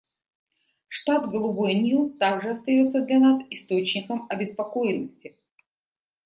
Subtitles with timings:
[0.87, 5.35] Штат Голубой Нил также остается для нас источником обеспокоенности.